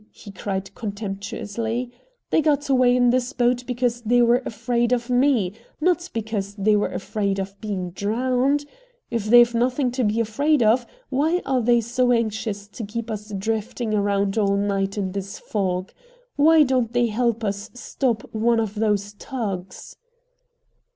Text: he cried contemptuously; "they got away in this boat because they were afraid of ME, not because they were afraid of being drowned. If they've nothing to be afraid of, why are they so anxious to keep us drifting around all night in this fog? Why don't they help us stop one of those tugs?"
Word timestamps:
he 0.11 0.31
cried 0.31 0.73
contemptuously; 0.73 1.91
"they 2.31 2.41
got 2.41 2.67
away 2.71 2.95
in 2.95 3.11
this 3.11 3.33
boat 3.33 3.63
because 3.67 4.01
they 4.01 4.19
were 4.19 4.41
afraid 4.47 4.91
of 4.91 5.11
ME, 5.11 5.53
not 5.79 6.09
because 6.11 6.55
they 6.55 6.75
were 6.75 6.91
afraid 6.91 7.37
of 7.39 7.53
being 7.61 7.91
drowned. 7.91 8.65
If 9.11 9.25
they've 9.25 9.53
nothing 9.53 9.91
to 9.91 10.03
be 10.03 10.19
afraid 10.19 10.63
of, 10.63 10.87
why 11.09 11.43
are 11.45 11.61
they 11.61 11.81
so 11.81 12.11
anxious 12.11 12.67
to 12.69 12.83
keep 12.83 13.11
us 13.11 13.31
drifting 13.37 13.93
around 13.93 14.39
all 14.39 14.57
night 14.57 14.97
in 14.97 15.11
this 15.11 15.37
fog? 15.37 15.91
Why 16.35 16.63
don't 16.63 16.93
they 16.93 17.05
help 17.05 17.43
us 17.43 17.69
stop 17.75 18.23
one 18.33 18.59
of 18.59 18.73
those 18.73 19.13
tugs?" 19.19 19.97